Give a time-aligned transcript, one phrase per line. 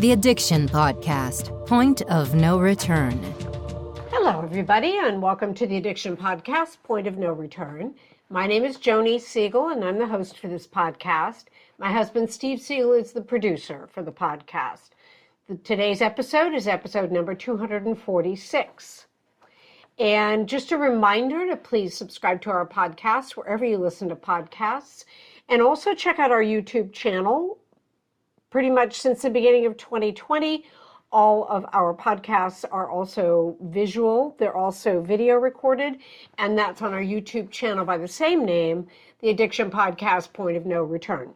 [0.00, 3.22] The Addiction Podcast Point of No Return.
[4.10, 7.94] Hello, everybody, and welcome to the Addiction Podcast Point of No Return.
[8.30, 11.48] My name is Joni Siegel, and I'm the host for this podcast.
[11.76, 14.92] My husband, Steve Siegel, is the producer for the podcast.
[15.48, 19.06] The, today's episode is episode number 246.
[19.98, 25.04] And just a reminder to please subscribe to our podcast wherever you listen to podcasts.
[25.50, 27.58] And also check out our YouTube channel.
[28.50, 30.64] Pretty much since the beginning of 2020,
[31.12, 34.34] all of our podcasts are also visual.
[34.38, 35.98] They're also video recorded,
[36.36, 38.88] and that's on our YouTube channel by the same name,
[39.20, 41.32] the Addiction Podcast Point of No Return.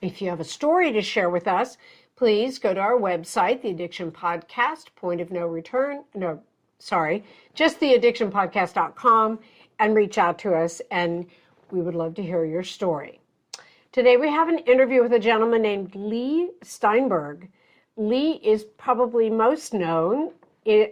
[0.00, 1.76] If you have a story to share with us,
[2.16, 6.04] please go to our website, the Addiction Podcast Point of No Return.
[6.14, 6.40] No,
[6.78, 7.22] sorry,
[7.52, 9.38] just the addictionpodcast.com
[9.78, 11.26] and reach out to us, and
[11.70, 13.20] we would love to hear your story.
[13.98, 17.48] Today we have an interview with a gentleman named Leigh Steinberg.
[17.96, 20.30] Leigh is probably most known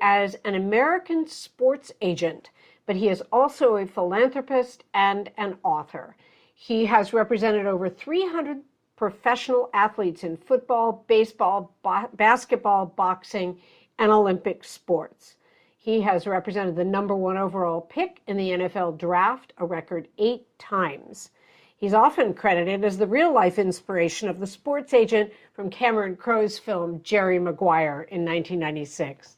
[0.02, 2.50] as an American sports agent,
[2.84, 6.16] but he is also a philanthropist and an author.
[6.52, 8.60] He has represented over 300
[8.96, 11.76] professional athletes in football, baseball,
[12.14, 13.60] basketball, boxing,
[14.00, 15.36] and Olympic sports.
[15.78, 20.48] He has represented the number one overall pick in the NFL draft a record eight
[20.58, 21.30] times.
[21.78, 26.58] He's often credited as the real life inspiration of the sports agent from Cameron Crowe's
[26.58, 29.36] film Jerry Maguire in 1996.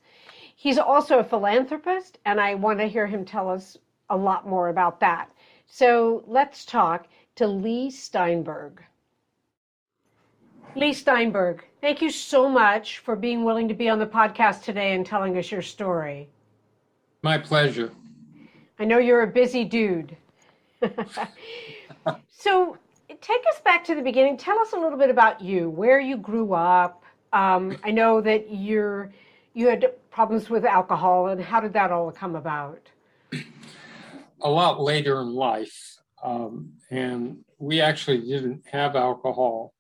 [0.55, 3.77] He's also a philanthropist, and I want to hear him tell us
[4.09, 5.31] a lot more about that.
[5.67, 8.83] So let's talk to Leigh Steinberg.
[10.77, 14.95] Leigh Steinberg, thank you so much for being willing to be on the podcast today
[14.95, 16.29] and telling us your story.
[17.23, 17.91] My pleasure.
[18.79, 20.17] I know you're a busy dude.
[22.29, 22.77] so,
[23.09, 24.37] take us back to the beginning.
[24.37, 27.03] Tell us a little bit about you, where you grew up.
[27.33, 29.13] Um, I know that you're
[29.55, 32.81] you had problems with alcohol, and how did that all come about?
[34.41, 39.75] A lot later in life, um, and we actually didn't have alcohol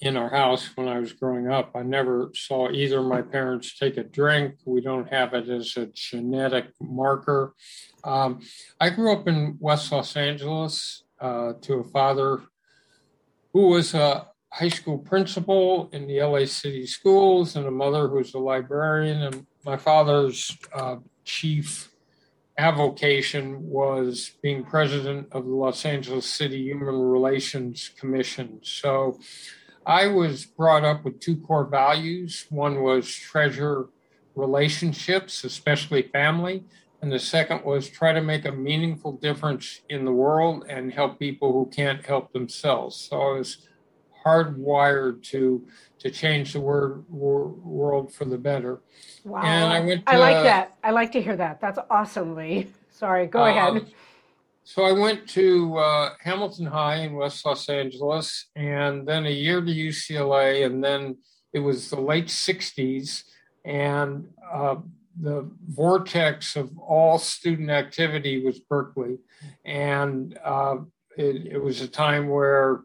[0.00, 1.70] in our house when I was growing up.
[1.76, 4.56] I never saw either of my parents take a drink.
[4.64, 7.54] We don't have it as a genetic marker.
[8.02, 8.40] Um,
[8.80, 12.42] I grew up in West Los Angeles uh, to a father
[13.52, 18.16] who was a high school principal in the LA City schools and a mother who
[18.16, 19.22] was a librarian.
[19.22, 21.90] And my father's uh, chief
[22.58, 28.60] avocation was being president of the Los Angeles City Human Relations Commission.
[28.62, 29.18] So
[29.86, 32.46] I was brought up with two core values.
[32.50, 33.86] One was treasure
[34.34, 36.64] relationships, especially family.
[37.02, 41.18] And the second was try to make a meaningful difference in the world and help
[41.18, 42.96] people who can't help themselves.
[42.96, 43.68] So I was
[44.24, 45.66] hardwired to
[45.98, 48.80] to change the word, world for the better.
[49.24, 49.42] Wow.
[49.42, 50.76] And I went to, I like that.
[50.82, 51.60] I like to hear that.
[51.60, 52.68] That's awesome, Leigh.
[52.90, 53.86] Sorry, go uh, ahead.
[54.64, 59.60] So I went to uh, Hamilton High in West Los Angeles, and then a year
[59.60, 61.18] to UCLA, and then
[61.52, 63.24] it was the late '60s,
[63.64, 64.76] and uh,
[65.20, 69.18] the vortex of all student activity was Berkeley,
[69.64, 70.76] and uh,
[71.16, 72.84] it, it was a time where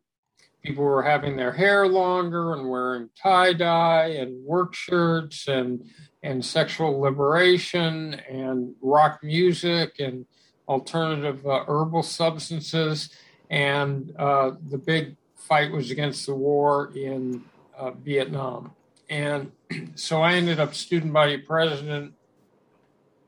[0.63, 5.89] people were having their hair longer and wearing tie dye and work shirts and
[6.23, 10.25] and sexual liberation and rock music and
[10.67, 13.09] alternative uh, herbal substances,
[13.49, 17.41] and uh, the big fight was against the war in
[17.77, 18.71] uh, Vietnam.
[19.09, 19.51] And
[19.95, 22.13] so I ended up student body president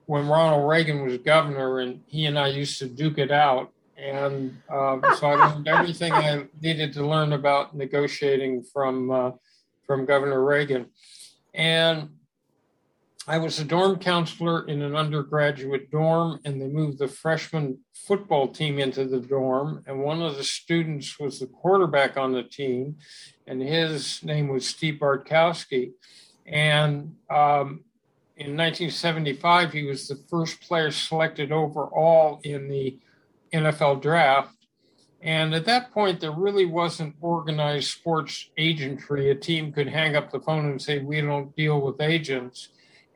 [0.09, 3.71] when Ronald Reagan was governor, and he and I used to duke it out.
[3.95, 9.31] And uh, so I learned everything I needed to learn about negotiating from uh,
[9.85, 10.87] from Governor Reagan.
[11.53, 12.09] And
[13.27, 18.47] I was a dorm counselor in an undergraduate dorm, and they moved the freshman football
[18.47, 19.83] team into the dorm.
[19.85, 22.97] And one of the students was the quarterback on the team,
[23.45, 25.91] and his name was Steve Bartkowski.
[26.47, 27.83] And um,
[28.39, 32.97] in 1975, he was the first player selected overall in the
[33.53, 34.55] NFL draft.
[35.21, 39.31] And at that point, there really wasn't organized sports agentry.
[39.31, 42.69] A team could hang up the phone and say, We don't deal with agents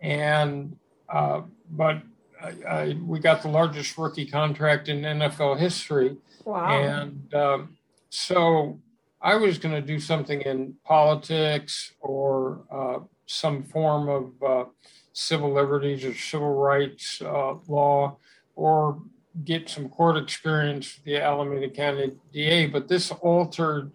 [0.03, 0.75] and
[1.09, 1.41] uh,
[1.71, 2.01] but
[2.43, 6.17] I, I, we got the largest rookie contract in NFL history.
[6.43, 6.69] Wow!
[6.69, 7.77] And um,
[8.09, 8.79] so
[9.21, 14.65] I was going to do something in politics or uh, some form of uh,
[15.13, 18.17] civil liberties or civil rights uh, law,
[18.55, 19.01] or
[19.45, 22.67] get some court experience with the Alameda County DA.
[22.67, 23.91] But this altered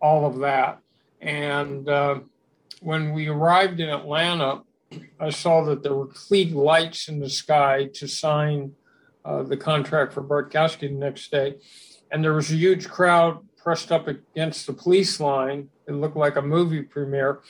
[0.00, 0.78] all of that,
[1.20, 2.20] and uh,
[2.80, 4.62] when we arrived in Atlanta,
[5.18, 8.72] I saw that there were Klieg lights in the sky to sign
[9.24, 11.56] uh, the contract for Bartkowski the next day.
[12.10, 15.68] And there was a huge crowd pressed up against the police line.
[15.86, 17.40] It looked like a movie premiere.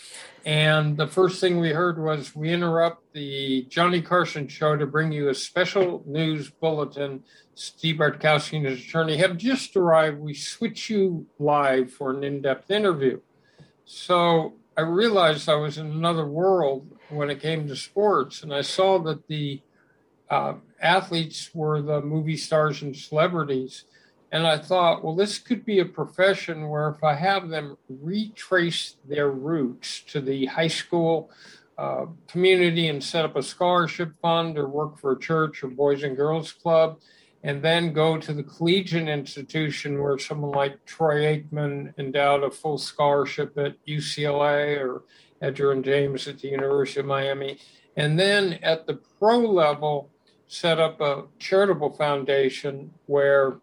[0.44, 5.12] And the first thing we heard was we interrupt the Johnny Carson show to bring
[5.12, 7.22] you a special news bulletin.
[7.54, 10.18] Steve Bartkowski and his attorney have just arrived.
[10.18, 13.20] We switch you live for an in depth interview.
[13.84, 18.42] So I realized I was in another world when it came to sports.
[18.42, 19.60] And I saw that the
[20.30, 23.84] uh, athletes were the movie stars and celebrities
[24.32, 28.96] and I thought, well, this could be a profession where if I have them retrace
[29.06, 31.30] their roots to the high school
[31.76, 36.02] uh, community and set up a scholarship fund or work for a church or Boys
[36.02, 36.98] and Girls Club,
[37.42, 42.78] and then go to the collegiate institution where someone like Troy Aikman endowed a full
[42.78, 45.02] scholarship at UCLA or
[45.42, 47.58] Edgerrin James at the University of Miami.
[47.96, 50.08] And then at the pro level,
[50.46, 53.58] set up a charitable foundation where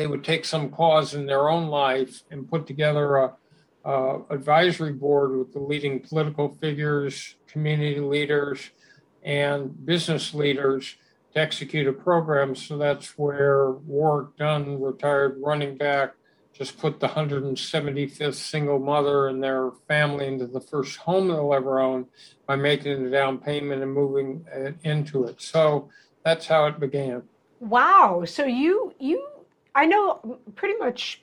[0.00, 3.32] they would take some cause in their own life and put together a,
[3.84, 8.70] a advisory board with the leading political figures, community leaders,
[9.22, 10.96] and business leaders
[11.34, 12.56] to execute a program.
[12.56, 16.14] So that's where Warrick Dunn, retired running back,
[16.54, 21.78] just put the 175th single mother and their family into the first home they'll ever
[21.78, 22.06] own
[22.46, 25.42] by making a down payment and moving uh, into it.
[25.42, 25.90] So
[26.24, 27.24] that's how it began.
[27.60, 28.24] Wow.
[28.24, 29.22] So you you
[29.74, 31.22] I know pretty much.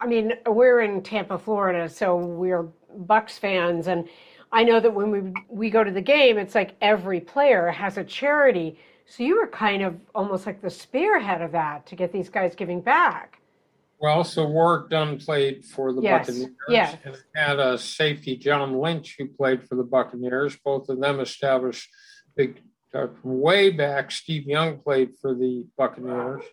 [0.00, 4.08] I mean, we're in Tampa, Florida, so we're Bucks fans, and
[4.52, 7.98] I know that when we we go to the game, it's like every player has
[7.98, 8.78] a charity.
[9.06, 12.54] So you were kind of almost like the spearhead of that to get these guys
[12.54, 13.40] giving back.
[14.00, 16.26] Well, so Warrick Dunn played for the yes.
[16.26, 16.96] Buccaneers, yes.
[17.04, 20.56] and had a safety, John Lynch, who played for the Buccaneers.
[20.64, 21.88] Both of them established
[22.36, 22.62] big
[22.94, 24.12] uh, way back.
[24.12, 26.44] Steve Young played for the Buccaneers.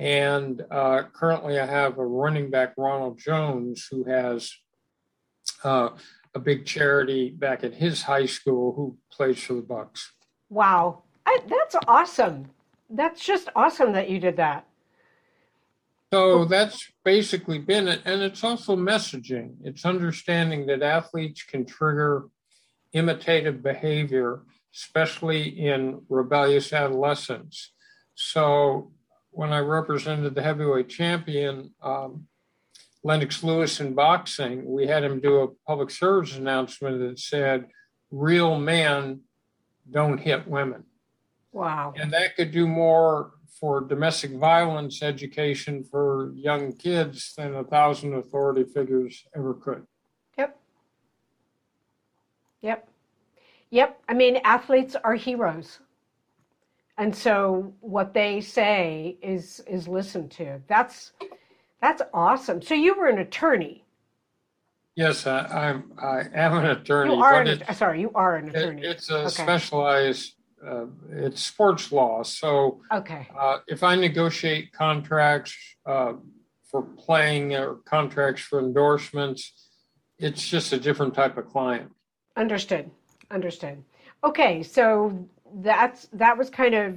[0.00, 4.50] And uh, currently, I have a running back, Ronald Jones, who has
[5.62, 5.90] uh,
[6.34, 10.12] a big charity back at his high school who plays for the Bucks.
[10.48, 12.48] Wow, I, that's awesome!
[12.88, 14.66] That's just awesome that you did that.
[16.14, 19.56] So that's basically been it, and it's also messaging.
[19.62, 22.24] It's understanding that athletes can trigger
[22.94, 24.40] imitative behavior,
[24.74, 27.72] especially in rebellious adolescents.
[28.14, 28.92] So
[29.30, 32.26] when I represented the heavyweight champion, um,
[33.02, 37.66] Lennox Lewis in boxing, we had him do a public service announcement that said,
[38.10, 39.20] real men
[39.90, 40.84] don't hit women.
[41.52, 41.94] Wow.
[41.96, 48.14] And that could do more for domestic violence education for young kids than a thousand
[48.14, 49.86] authority figures ever could.
[50.38, 50.58] Yep.
[52.62, 52.88] Yep.
[53.70, 54.02] Yep.
[54.08, 55.80] I mean, athletes are heroes
[57.00, 60.60] and so what they say is is listened to.
[60.68, 61.12] That's
[61.80, 62.60] that's awesome.
[62.60, 63.84] So you were an attorney.
[64.96, 68.82] Yes I, i'm i am an attorney you are an, sorry you are an attorney.
[68.82, 69.28] it, it's a okay.
[69.28, 70.34] specialized
[70.66, 72.22] uh, it's sports law.
[72.22, 73.26] So okay.
[73.38, 75.56] uh, if i negotiate contracts
[75.86, 76.14] uh,
[76.70, 79.68] for playing or contracts for endorsements
[80.18, 81.90] it's just a different type of client.
[82.36, 82.90] Understood.
[83.30, 83.82] Understood.
[84.22, 85.26] Okay so
[85.56, 86.96] that's that was kind of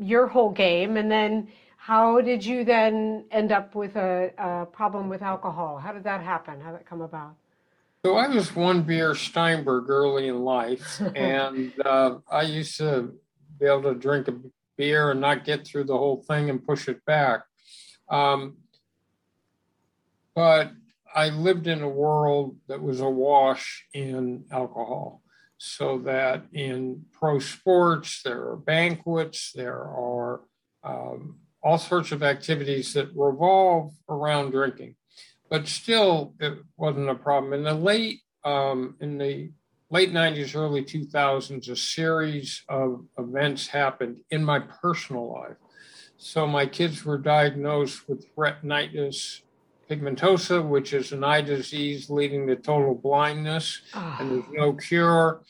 [0.00, 0.96] your whole game.
[0.96, 5.78] And then how did you then end up with a, a problem with alcohol?
[5.78, 6.60] How did that happen?
[6.60, 7.34] How did that come about?
[8.04, 13.12] So i was one beer steinberg early in life and uh, i used to
[13.58, 14.34] be able to drink a
[14.78, 17.42] beer and not get through the whole thing and push it back.
[18.08, 18.56] Um,
[20.34, 20.72] but
[21.14, 25.22] i lived in a world that was awash in alcohol
[25.62, 30.40] so that in pro sports, there are banquets, there are
[30.82, 34.96] um, all sorts of activities that revolve around drinking.
[35.50, 37.52] But still, it wasn't a problem.
[37.52, 39.52] In the late um, in the
[39.90, 45.58] late 90s, early 2000s, a series of events happened in my personal life.
[46.16, 49.42] So my kids were diagnosed with retinitis
[49.90, 54.16] pigmentosa, which is an eye disease leading to total blindness, oh.
[54.20, 55.42] and there's no cure.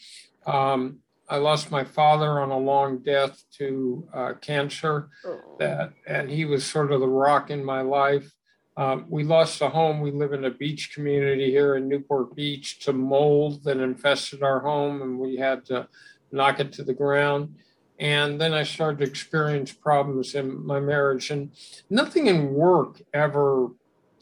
[0.46, 5.10] Um, I lost my father on a long death to uh, cancer.
[5.24, 5.56] Oh.
[5.58, 8.32] That and he was sort of the rock in my life.
[8.76, 10.00] Um, we lost a home.
[10.00, 14.60] We live in a beach community here in Newport Beach to mold that infested our
[14.60, 15.86] home, and we had to
[16.32, 17.56] knock it to the ground.
[17.98, 21.52] And then I started to experience problems in my marriage, and
[21.90, 23.68] nothing in work ever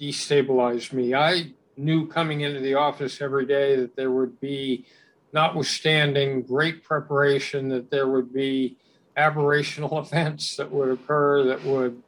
[0.00, 1.14] destabilized me.
[1.14, 4.87] I knew coming into the office every day that there would be,
[5.33, 8.76] notwithstanding great preparation, that there would be
[9.17, 12.02] aberrational events that would occur that would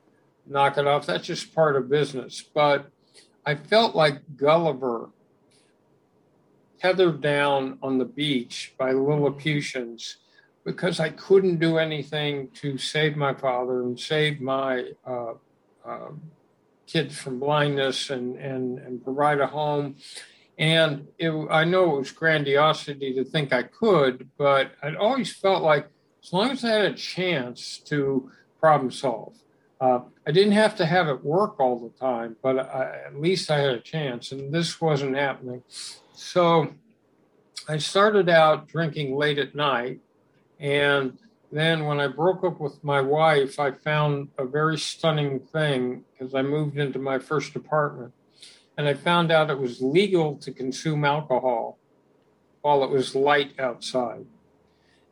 [0.46, 1.06] knock it off.
[1.06, 2.42] That's just part of business.
[2.42, 2.90] But
[3.44, 5.10] I felt like Gulliver
[6.80, 10.16] tethered down on the beach by Lilliputians
[10.64, 15.34] because I couldn't do anything to save my father and save my uh,
[15.84, 16.10] uh,
[16.90, 19.96] kids from blindness and, and, and provide a home.
[20.58, 25.62] And it, I know it was grandiosity to think I could, but I'd always felt
[25.62, 25.88] like
[26.22, 28.30] as long as I had a chance to
[28.60, 29.36] problem solve,
[29.80, 33.50] uh, I didn't have to have it work all the time, but I, at least
[33.50, 35.62] I had a chance, and this wasn't happening.
[36.12, 36.74] So
[37.66, 40.00] I started out drinking late at night,
[40.58, 41.16] and
[41.52, 46.34] then when I broke up with my wife, I found a very stunning thing because
[46.34, 48.12] I moved into my first apartment,
[48.76, 51.78] and I found out it was legal to consume alcohol
[52.62, 54.26] while it was light outside.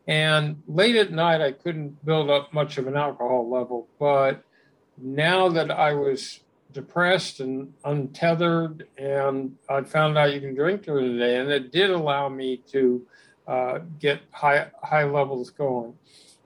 [0.06, 4.42] And late at night, I couldn't build up much of an alcohol level, but
[4.96, 6.40] now that I was
[6.72, 11.72] depressed and untethered, and I found out you can drink during the day, and it
[11.72, 13.06] did allow me to
[13.46, 15.94] uh, get high high levels going,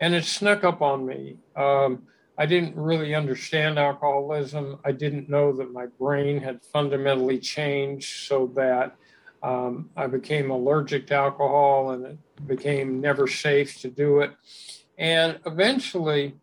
[0.02, 1.36] and it snuck up on me.
[1.54, 2.02] Um,
[2.36, 4.80] I didn't really understand alcoholism.
[4.84, 8.96] I didn't know that my brain had fundamentally changed so that
[9.44, 12.18] um, I became allergic to alcohol, and it
[12.48, 14.32] became never safe to do it.
[14.98, 16.34] And eventually,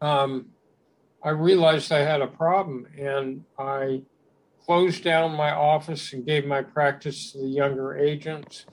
[0.00, 0.46] um,
[1.24, 4.02] I realized I had a problem and I
[4.64, 8.66] closed down my office and gave my practice to the younger agents.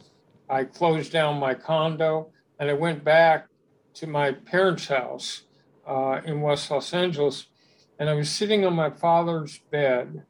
[0.49, 3.47] I closed down my condo and I went back
[3.95, 5.43] to my parents' house
[5.87, 7.47] uh, in West Los Angeles.
[7.97, 10.23] And I was sitting on my father's bed,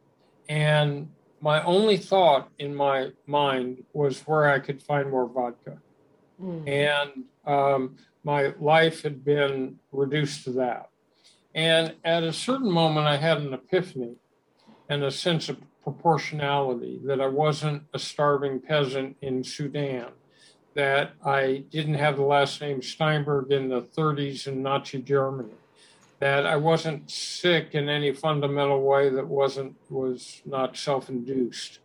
[0.47, 1.09] and
[1.41, 5.77] my only thought in my mind was where I could find more vodka.
[6.41, 6.67] Mm.
[6.67, 10.89] And um, my life had been reduced to that.
[11.53, 14.15] And at a certain moment, I had an epiphany
[14.87, 20.11] and a sense of proportionality that I wasn't a starving peasant in Sudan,
[20.73, 25.53] that I didn't have the last name Steinberg in the 30s in Nazi Germany,
[26.19, 31.79] that I wasn't sick in any fundamental way that wasn't was not self-induced.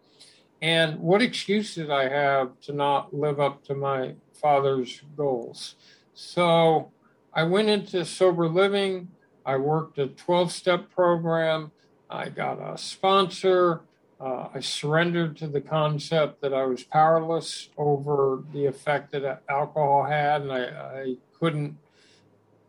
[0.60, 5.74] And what excuse did I have to not live up to my father's goals?
[6.14, 6.90] So
[7.32, 9.08] I went into sober living.
[9.44, 11.72] I worked a 12 step program.
[12.08, 13.82] I got a sponsor.
[14.24, 20.04] Uh, I surrendered to the concept that I was powerless over the effect that alcohol
[20.04, 21.76] had, and I, I couldn't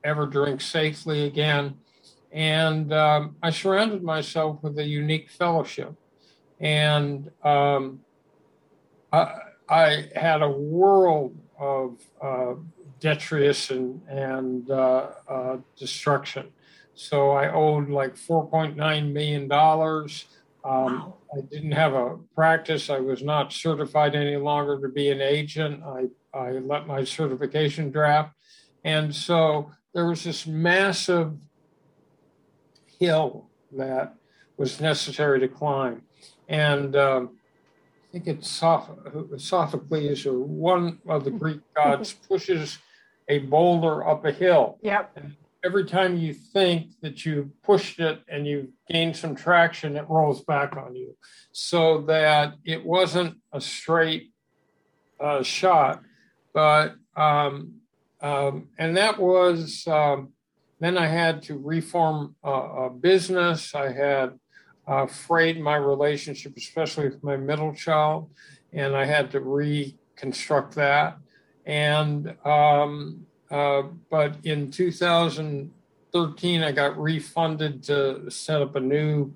[0.04, 1.78] ever drink safely again.
[2.34, 5.96] And um, I surrounded myself with a unique fellowship.
[6.60, 8.02] And um,
[9.14, 9.36] I,
[9.70, 12.56] I, had a world of uh,
[13.00, 16.50] detritus and, and uh, uh, destruction.
[16.96, 19.50] So I owed like $4.9 million.
[20.66, 21.14] Um, wow.
[21.38, 22.90] I didn't have a practice.
[22.90, 25.84] I was not certified any longer to be an agent.
[25.84, 26.08] I,
[26.38, 28.34] I let my certification draft.
[28.84, 31.34] And so there was this massive
[33.00, 34.16] hill that
[34.58, 36.02] was necessary to climb.
[36.48, 37.38] And um,
[38.10, 38.98] I think it's Soph-
[39.38, 42.80] Sophocles or one of the Greek gods pushes
[43.28, 44.78] a boulder up a hill.
[44.82, 45.12] Yep.
[45.16, 50.06] And every time you think that you pushed it and you've gained some traction, it
[50.08, 51.18] rolls back on you.
[51.52, 54.32] So that it wasn't a straight
[55.20, 56.02] uh, shot,
[56.54, 57.76] but, um,
[58.22, 60.34] um, and that was, um,
[60.80, 63.74] then I had to reform a, a business.
[63.74, 64.40] I had
[64.88, 68.30] uh, frayed my relationship, especially with my middle child,
[68.74, 71.18] and I had to reconstruct that.
[71.66, 79.34] And um, uh, but in 2013, I got refunded to set up a new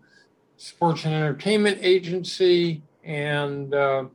[0.57, 4.05] sports and entertainment agency, and uh,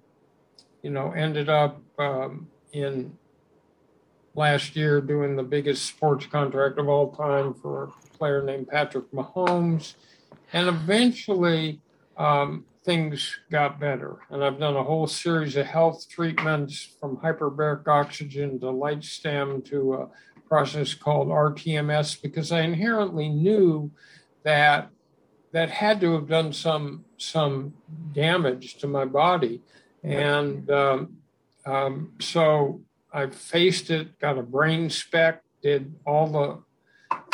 [0.82, 3.16] you know ended up um, in
[4.34, 9.10] last year doing the biggest sports contract of all time for a player named Patrick
[9.12, 9.94] Mahomes,
[10.52, 11.80] and eventually
[12.16, 14.18] um, things got better.
[14.30, 19.62] And I've done a whole series of health treatments from hyperbaric oxygen to light stem
[19.62, 20.08] to a
[20.46, 23.90] process called RTMS because I inherently knew
[24.44, 24.90] that
[25.52, 27.74] that had to have done some some
[28.12, 29.62] damage to my body.
[30.02, 31.16] And um,
[31.64, 36.62] um, so I faced it, got a brain SPECT, did all the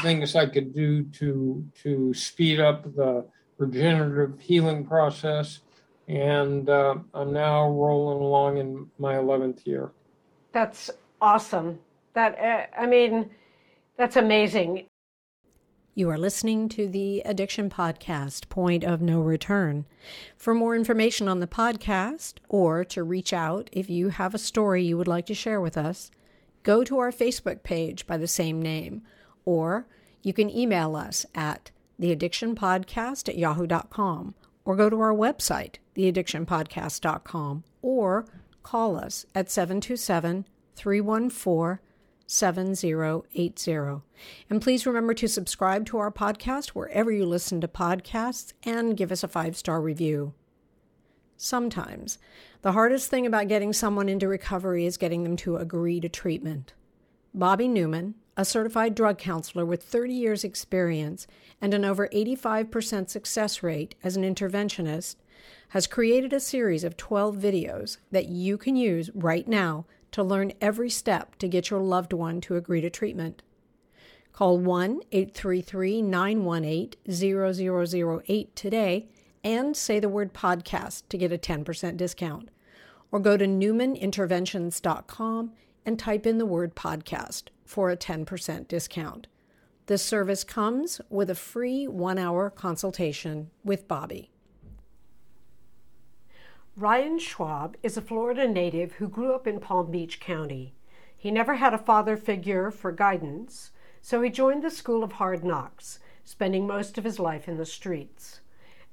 [0.02, 3.26] things I could do to to speed up the
[3.60, 5.60] regenerative healing process.
[6.08, 9.92] and uh, I'm now rolling along in my 11th year.
[10.52, 10.90] That's
[11.20, 11.78] awesome.
[12.14, 13.30] That uh, I mean,
[13.96, 14.86] that's amazing.
[15.94, 19.84] You are listening to the Addiction Podcast, Point of No Return.
[20.36, 24.82] For more information on the podcast or to reach out if you have a story
[24.82, 26.10] you would like to share with us,
[26.62, 29.02] go to our Facebook page by the same name,
[29.44, 29.86] or
[30.22, 38.26] you can email us at theaddictionpodcast at yahoo.com, or go to our website, theaddictionpodcast.com, or
[38.62, 41.78] call us at 727 314
[42.30, 44.02] 7080.
[44.48, 49.10] And please remember to subscribe to our podcast wherever you listen to podcasts and give
[49.10, 50.34] us a five star review.
[51.36, 52.18] Sometimes,
[52.62, 56.74] the hardest thing about getting someone into recovery is getting them to agree to treatment.
[57.34, 61.26] Bobby Newman, a certified drug counselor with 30 years' experience
[61.60, 65.16] and an over 85% success rate as an interventionist,
[65.68, 70.54] has created a series of 12 videos that you can use right now to learn
[70.58, 73.42] every step to get your loved one to agree to treatment.
[74.32, 79.06] Call 1 833 918 0008 today
[79.44, 82.48] and say the word podcast to get a 10% discount.
[83.12, 85.52] Or go to newmaninterventions.com
[85.84, 89.28] and type in the word podcast for a 10% discount.
[89.86, 94.32] This service comes with a free one hour consultation with Bobby.
[96.76, 100.74] Ryan Schwab is a Florida native who grew up in Palm Beach County.
[101.16, 103.70] He never had a father figure for guidance,
[104.02, 107.66] so he joined the School of Hard Knocks, spending most of his life in the
[107.66, 108.40] streets.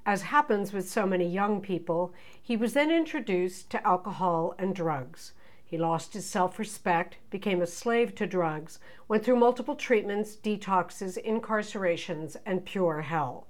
[0.06, 5.32] As happens with so many young people, he was then introduced to alcohol and drugs.
[5.68, 11.22] He lost his self respect, became a slave to drugs, went through multiple treatments, detoxes,
[11.22, 13.48] incarcerations, and pure hell.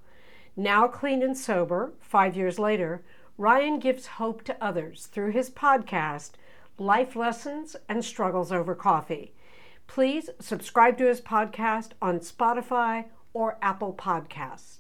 [0.57, 3.05] Now clean and sober, five years later,
[3.37, 6.33] Ryan gives hope to others through his podcast,
[6.77, 9.33] Life Lessons and Struggles Over Coffee.
[9.87, 14.79] Please subscribe to his podcast on Spotify or Apple Podcast.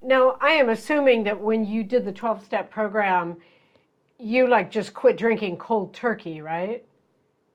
[0.00, 3.38] Now, I am assuming that when you did the 12 step program,
[4.20, 6.84] you like just quit drinking cold turkey, right?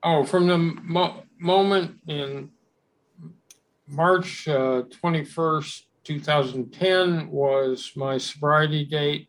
[0.02, 2.50] Oh, from the mo- moment in
[3.88, 9.28] March uh, 21st, 2010 was my sobriety date.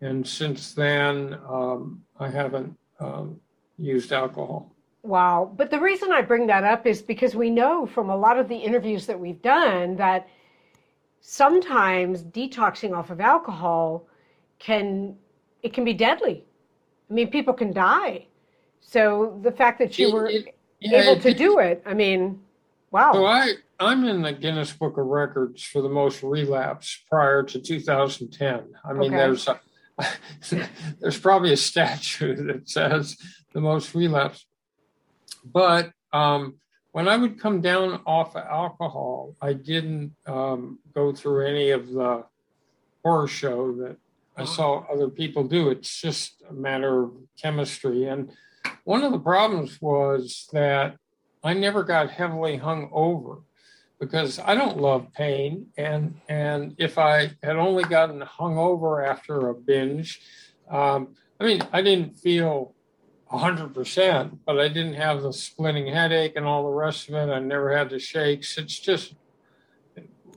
[0.00, 3.40] And since then, um, I haven't um,
[3.76, 4.74] used alcohol.
[5.02, 5.52] Wow.
[5.56, 8.48] But the reason I bring that up is because we know from a lot of
[8.48, 10.28] the interviews that we've done that
[11.20, 14.06] sometimes detoxing off of alcohol
[14.58, 15.16] can
[15.62, 16.44] it can be deadly.
[17.12, 18.24] I mean, people can die.
[18.80, 22.40] So the fact that you were it, yeah, able to do it, I mean,
[22.90, 23.12] wow.
[23.12, 27.60] So I I'm in the Guinness Book of Records for the most relapse prior to
[27.60, 28.62] 2010.
[28.82, 29.16] I mean, okay.
[29.16, 29.60] there's a,
[31.00, 33.18] there's probably a statute that says
[33.52, 34.46] the most relapse.
[35.44, 36.54] But um,
[36.92, 41.90] when I would come down off of alcohol, I didn't um, go through any of
[41.90, 42.24] the
[43.04, 43.98] horror show that
[44.36, 45.70] I saw other people do.
[45.70, 48.06] It's just a matter of chemistry.
[48.06, 48.30] And
[48.84, 50.96] one of the problems was that
[51.44, 53.42] I never got heavily hung over
[54.00, 55.66] because I don't love pain.
[55.76, 60.20] And, and if I had only gotten hung over after a binge,
[60.70, 62.74] um, I mean, I didn't feel
[63.30, 67.30] 100%, but I didn't have the splitting headache and all the rest of it.
[67.30, 68.58] I never had the shakes.
[68.58, 69.14] It's just,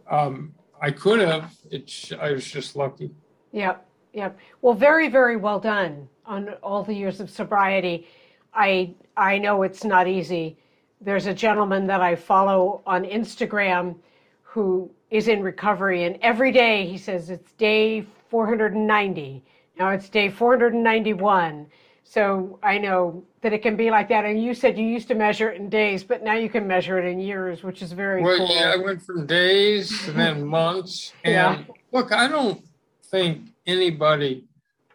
[0.10, 1.54] um, I could have.
[1.72, 3.12] It's, I was just lucky.
[3.52, 3.85] Yep.
[4.16, 4.40] Yep.
[4.62, 8.08] Well, very, very well done on all the years of sobriety.
[8.54, 10.58] I, I know it's not easy
[11.02, 13.96] there's a gentleman that I follow on Instagram
[14.42, 19.44] who is in recovery, and every day he says it's day 490.
[19.78, 21.68] Now it's day 491.
[22.04, 24.26] So I know that it can be like that.
[24.26, 27.00] And you said you used to measure it in days, but now you can measure
[27.00, 28.56] it in years, which is very well, cool.
[28.56, 31.14] Yeah, I went from days and then months.
[31.24, 31.64] And yeah.
[31.92, 32.64] look, I don't
[33.06, 34.46] think anybody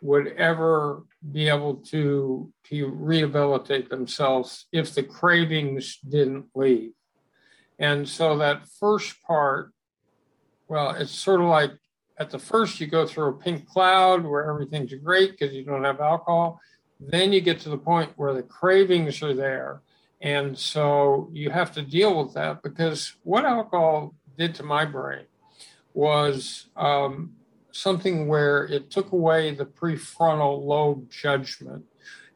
[0.02, 6.92] would ever be able to to rehabilitate themselves if the cravings didn't leave.
[7.78, 9.72] And so that first part,
[10.68, 11.72] well, it's sort of like
[12.18, 15.84] at the first you go through a pink cloud where everything's great because you don't
[15.84, 16.60] have alcohol.
[17.00, 19.82] Then you get to the point where the cravings are there.
[20.20, 25.24] And so you have to deal with that because what alcohol did to my brain
[25.94, 27.32] was um,
[27.72, 31.84] something where it took away the prefrontal lobe judgment.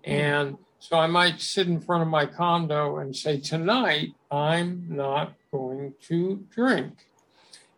[0.04, 0.10] Hmm.
[0.10, 5.34] And so I might sit in front of my condo and say, Tonight, I'm not
[5.50, 7.06] going to drink.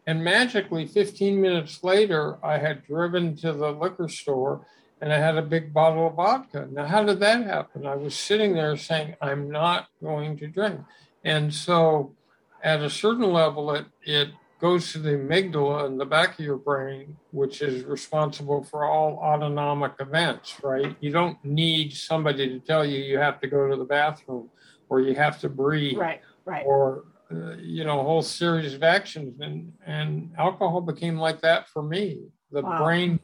[0.08, 4.64] And magically, 15 minutes later, I had driven to the liquor store
[5.00, 6.68] and I had a big bottle of vodka.
[6.70, 7.86] Now, how did that happen?
[7.86, 10.80] I was sitting there saying, I'm not going to drink.
[11.24, 12.14] And so,
[12.62, 16.56] at a certain level, it, it goes to the amygdala in the back of your
[16.56, 20.96] brain, which is responsible for all autonomic events, right?
[21.00, 24.48] You don't need somebody to tell you you have to go to the bathroom
[24.88, 25.98] or you have to breathe.
[25.98, 26.64] Right, right.
[26.64, 29.40] Or, uh, you know, a whole series of actions.
[29.40, 32.22] And, and alcohol became like that for me.
[32.50, 32.82] The wow.
[32.82, 33.20] brain,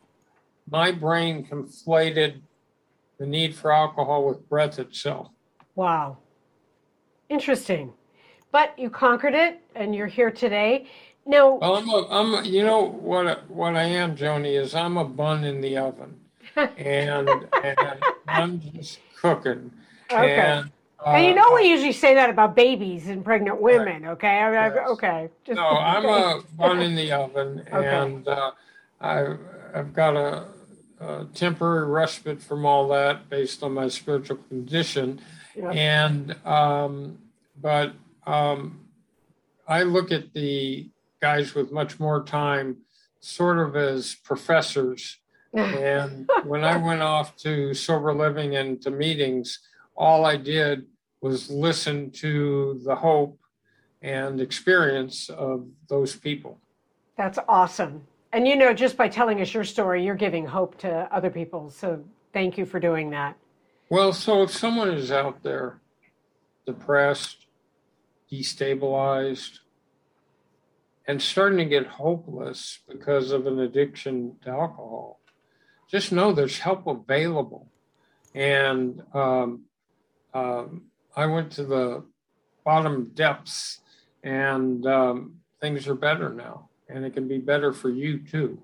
[0.71, 2.43] my brain conflated
[3.19, 5.29] the need for alcohol with breath itself.
[5.77, 6.19] Wow.
[7.31, 7.93] Interesting.
[8.51, 10.89] But you conquered it and you're here today.
[11.25, 11.55] No.
[11.55, 15.05] Well, I'm, a, I'm, a, you know what, what I am, Joni, is I'm a
[15.05, 16.19] bun in the oven,
[16.57, 19.73] and, and I'm just cooking.
[20.11, 20.35] Okay.
[20.35, 20.71] And,
[21.05, 24.03] uh, and you know we usually say that about babies and pregnant women.
[24.03, 24.13] Right.
[24.13, 24.29] Okay.
[24.29, 25.29] I, I, okay.
[25.45, 27.89] Just, no, I'm a bun in the oven, okay.
[27.89, 28.53] and uh,
[29.01, 29.39] I've,
[29.75, 30.47] I've got a,
[31.01, 35.21] a, temporary respite from all that based on my spiritual condition,
[35.57, 35.75] yep.
[35.75, 37.19] and um,
[37.61, 37.93] but
[38.27, 38.81] um,
[39.67, 40.89] I look at the
[41.23, 42.77] guys with much more time
[43.21, 45.19] sort of as professors.
[45.55, 49.61] and when I went off to sober living and to meetings,
[49.95, 50.87] all I did
[51.21, 53.39] was listen to the hope
[54.03, 56.59] and experience of those people.
[57.17, 58.05] That's awesome.
[58.33, 61.71] And you know, just by telling us your story, you're giving hope to other people.
[61.71, 63.37] So thank you for doing that.
[63.91, 65.81] Well, so if someone is out there
[66.67, 67.47] depressed,
[68.33, 69.59] destabilized,
[71.07, 75.21] and starting to get hopeless because of an addiction to alcohol,
[75.91, 77.69] just know there's help available.
[78.35, 79.65] And um,
[80.33, 80.85] um,
[81.17, 82.05] I went to the
[82.65, 83.81] bottom depths,
[84.23, 88.63] and um, things are better now, and it can be better for you too.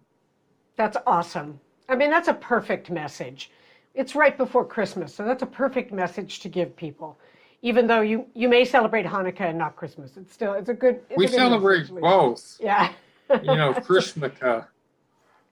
[0.76, 1.60] That's awesome.
[1.88, 3.50] I mean, that's a perfect message.
[3.94, 7.18] It's right before Christmas, so that's a perfect message to give people
[7.62, 10.16] even though you you may celebrate Hanukkah and not Christmas.
[10.16, 11.00] It's still it's a good.
[11.10, 12.58] It's we a good celebrate both.
[12.60, 12.92] Yeah.
[13.30, 14.66] you know, Christmaka.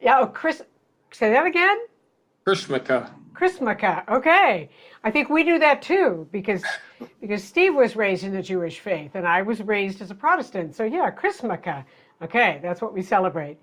[0.01, 0.21] Yeah.
[0.21, 0.62] Oh, Chris.
[1.12, 1.79] Say that again.
[2.47, 3.11] Christmaka.
[3.33, 4.09] Christmaka.
[4.09, 4.69] Okay.
[5.05, 6.62] I think we do that too because
[7.21, 10.75] because Steve was raised in the Jewish faith and I was raised as a Protestant.
[10.75, 11.85] So yeah, Christmaka.
[12.23, 13.59] Okay, that's what we celebrate.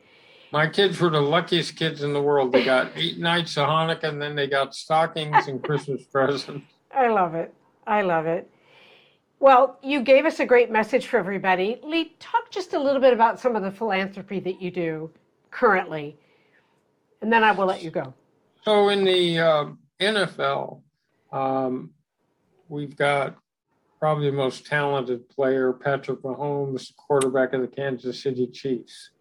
[0.52, 2.52] My kids were the luckiest kids in the world.
[2.52, 6.64] They got eight nights of Hanukkah and then they got stockings and Christmas presents.
[6.96, 7.52] I love it.
[7.86, 8.50] I love it.
[9.40, 11.80] Well, you gave us a great message for everybody.
[11.84, 15.12] Leigh, talk just a little bit about some of the philanthropy that you do
[15.52, 16.18] currently,
[17.22, 18.14] and then I will let you go.
[18.64, 19.66] So, in the uh,
[20.00, 20.82] NFL,
[21.34, 21.92] um,
[22.70, 23.36] we've got
[24.00, 29.12] probably the most talented player, Patrick Mahomes, quarterback of the Kansas City Chiefs.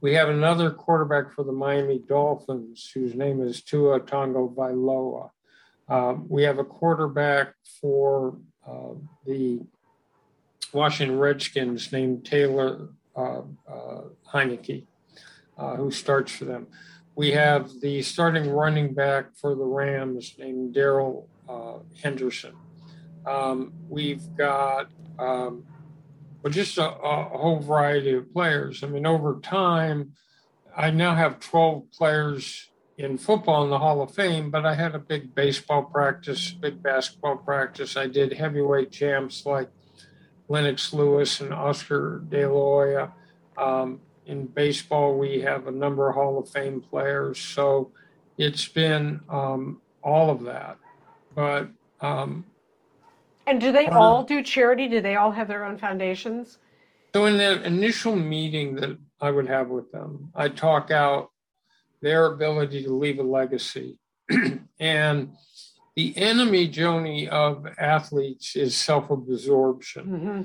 [0.00, 5.30] We have another quarterback for the Miami Dolphins whose name is Tua Tagovailoa.
[5.88, 8.94] Um, we have a quarterback for uh,
[9.26, 9.60] the
[10.72, 14.86] Washington Redskins named Taylor uh, uh, Heinicke,
[15.58, 16.66] uh, who starts for them.
[17.16, 22.54] We have the starting running back for the Rams named Darrell uh, Henderson.
[23.26, 25.64] Um, we've got um,
[26.42, 28.82] well, just a, a, whole variety of players.
[28.82, 30.12] I mean, over time,
[30.74, 32.69] I now have 12 players
[33.00, 36.82] in football in the Hall of Fame, but I had a big baseball practice, big
[36.82, 37.96] basketball practice.
[37.96, 39.70] I did heavyweight champs like
[40.48, 43.12] Lennox Lewis and Oscar De La Hoya.
[43.56, 47.38] Um, in baseball, we have a number of Hall of Fame players.
[47.38, 47.90] So
[48.36, 50.76] it's been um, all of that.
[51.34, 51.68] But
[52.00, 52.44] um,
[53.46, 54.88] and do they all do charity?
[54.88, 56.58] Do they all have their own foundations?
[57.14, 61.30] So in that initial meeting that I would have with them, I talk out
[62.02, 63.98] their ability to leave a legacy.
[64.80, 65.32] and
[65.96, 70.06] the enemy, Joni, of athletes is self absorption.
[70.06, 70.42] Mm-hmm.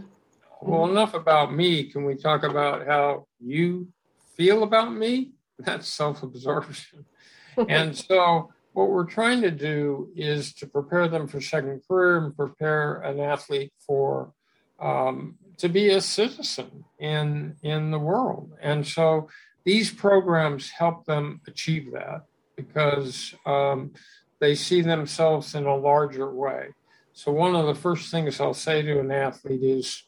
[0.62, 1.84] Well, enough about me.
[1.84, 3.89] Can we talk about how you
[4.36, 5.32] feel about me?
[5.60, 7.06] That's self absorption.
[7.70, 12.36] and so, what we're trying to do is to prepare them for second career and
[12.36, 14.34] prepare an athlete for
[14.82, 18.52] um, to be a citizen in in the world.
[18.62, 19.30] And so,
[19.65, 22.25] these programs help them achieve that
[22.56, 23.91] because um,
[24.39, 26.69] they see themselves in a larger way.
[27.13, 30.04] So, one of the first things I'll say to an athlete is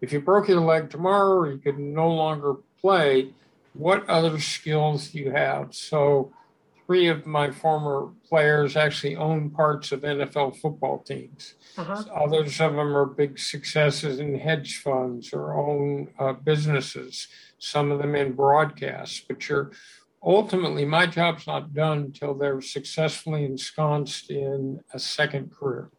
[0.00, 3.30] if you broke your leg tomorrow or you could no longer play,
[3.72, 5.74] what other skills do you have?
[5.74, 6.32] So,
[6.86, 11.54] three of my former players actually own parts of NFL football teams.
[11.78, 12.04] Uh-huh.
[12.14, 17.28] Others of them are big successes in hedge funds or own uh, businesses,
[17.62, 19.20] some of them in broadcasts.
[19.26, 19.70] But you're
[20.22, 25.90] ultimately, my job's not done until they're successfully ensconced in a second career.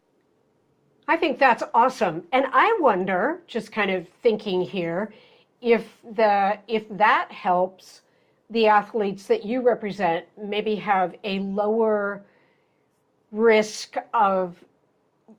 [1.08, 2.24] I think that's awesome.
[2.32, 5.12] And I wonder, just kind of thinking here,
[5.60, 8.02] if the if that helps
[8.50, 12.22] the athletes that you represent maybe have a lower
[13.32, 14.56] risk of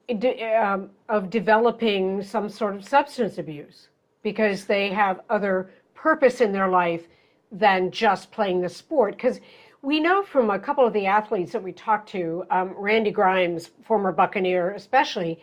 [0.10, 3.90] um, of developing some sort of substance abuse
[4.24, 5.70] because they have other
[6.06, 7.08] purpose in their life
[7.52, 9.15] than just playing the sport.
[9.15, 9.39] Because
[9.82, 13.72] we know from a couple of the athletes that we talked to, um, Randy Grimes,
[13.84, 15.39] former Buccaneer, especially,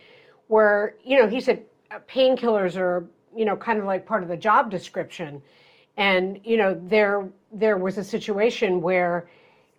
[0.47, 1.65] where you know he said
[2.09, 5.43] painkillers are you know kind of like part of the job description,
[5.97, 9.29] and you know there there was a situation where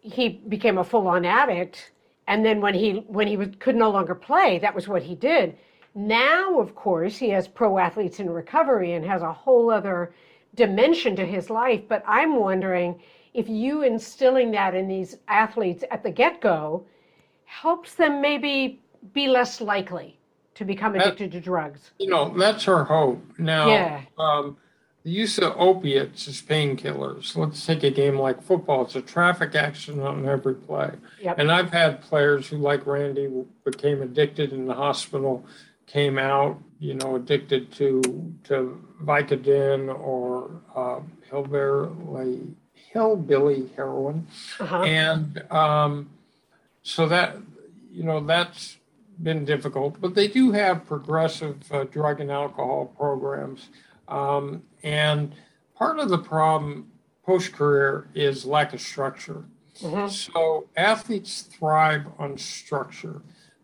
[0.01, 1.91] he became a full on addict
[2.27, 5.57] and then when he when he could no longer play that was what he did
[5.95, 10.13] now of course he has pro athletes in recovery and has a whole other
[10.55, 12.99] dimension to his life but i'm wondering
[13.33, 16.85] if you instilling that in these athletes at the get-go
[17.45, 18.79] helps them maybe
[19.13, 20.17] be less likely
[20.55, 24.01] to become addicted that, to drugs you know that's our hope now yeah.
[24.17, 24.57] Um,
[25.03, 27.35] the use of opiates as painkillers.
[27.35, 28.83] Let's take a game like football.
[28.83, 30.91] It's a traffic accident on every play.
[31.21, 31.39] Yep.
[31.39, 33.29] And I've had players who, like Randy,
[33.65, 35.45] became addicted in the hospital,
[35.87, 38.01] came out, you know, addicted to
[38.43, 38.55] to
[39.01, 42.41] Vicodin or uh, hillbilly,
[42.73, 44.27] hillbilly heroin.
[44.59, 44.83] Uh-huh.
[44.83, 46.09] And um,
[46.81, 47.37] so that,
[47.89, 48.77] you know, that's
[49.21, 50.01] been difficult.
[50.01, 53.69] But they do have progressive uh, drug and alcohol programs.
[54.09, 55.33] Um, and
[55.75, 56.91] part of the problem
[57.25, 59.45] post career is lack of structure.
[59.79, 60.09] Mm-hmm.
[60.09, 63.21] So athletes thrive on structure.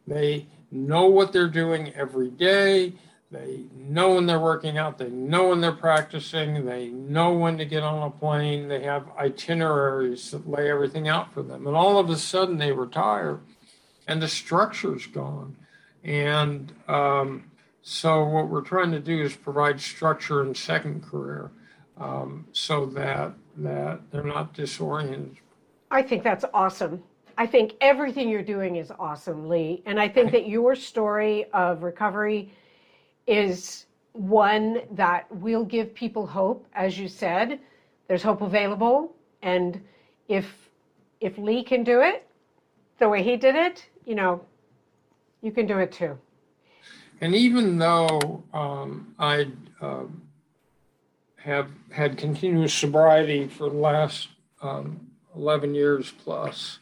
[0.08, 2.94] They know what they're doing every day.
[3.32, 4.98] They know when they're working out.
[4.98, 6.66] They know when they're practicing.
[6.66, 8.68] They know when to get on a plane.
[8.68, 11.68] They have itineraries that lay everything out for them.
[11.68, 13.40] And all of a sudden they retire
[14.08, 15.56] and the structure's gone.
[16.04, 17.52] And um,
[17.84, 21.52] so what we're trying to do is provide structure in second career
[21.98, 25.36] um, so that that they're not disoriented.
[25.92, 27.04] I think that's awesome.
[27.38, 29.84] I think everything you're doing is awesome, Leigh.
[29.86, 32.54] And I think that your story of recovery
[33.30, 36.66] is one that will give people hope.
[36.74, 37.60] As you said,
[38.08, 39.16] there's hope available.
[39.44, 39.82] And
[40.28, 40.48] if
[41.22, 42.26] if Leigh can do it
[42.98, 44.42] the way he did it, you know,
[45.42, 46.18] you can do it too.
[47.22, 49.48] And even though um, I
[49.82, 50.06] uh,
[51.38, 54.30] have had continuous sobriety for the last
[54.62, 56.80] um, 11 years plus,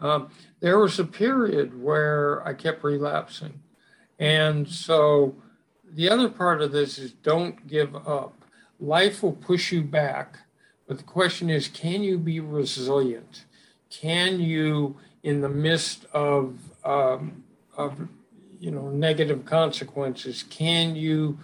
[0.00, 0.30] um,
[0.60, 3.60] there was a period where I kept relapsing.
[4.18, 5.36] And so
[5.96, 8.44] the other part of this is don't give up.
[8.78, 10.38] Life will push you back.
[10.86, 13.44] But the question is can you be resilient?
[13.90, 17.42] Can you, in the midst of, um,
[17.76, 18.08] of
[18.60, 21.38] you know negative consequences can you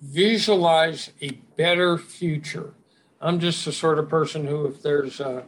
[0.00, 2.74] visualize a better future
[3.20, 5.44] i'm just the sort of person who if there's a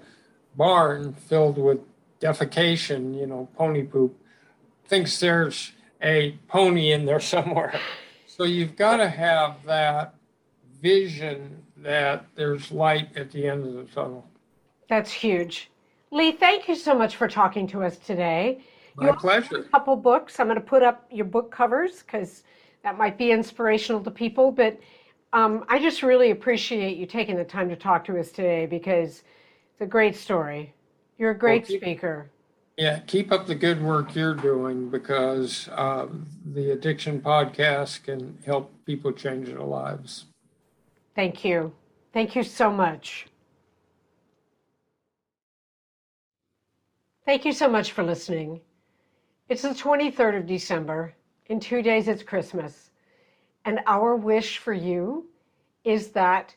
[0.56, 1.80] barn filled with
[2.20, 4.18] defecation you know pony poop
[4.86, 7.78] thinks there's a pony in there somewhere
[8.36, 10.14] so you've got to have that
[10.80, 14.26] vision that there's light at the end of the tunnel
[14.88, 15.70] that's huge
[16.10, 18.62] leigh thank you so much for talking to us today
[18.96, 19.58] my you pleasure.
[19.58, 20.38] A couple books.
[20.38, 22.44] I'm going to put up your book covers because
[22.82, 24.52] that might be inspirational to people.
[24.52, 24.78] But
[25.32, 29.24] um, I just really appreciate you taking the time to talk to us today because
[29.72, 30.74] it's a great story.
[31.18, 32.30] You're a great well, keep, speaker.
[32.76, 36.06] Yeah, keep up the good work you're doing because uh,
[36.44, 40.24] the Addiction Podcast can help people change their lives.
[41.14, 41.72] Thank you.
[42.12, 43.26] Thank you so much.
[47.24, 48.60] Thank you so much for listening.
[49.48, 51.14] It's the 23rd of December.
[51.46, 52.90] In two days, it's Christmas.
[53.64, 55.26] And our wish for you
[55.84, 56.54] is that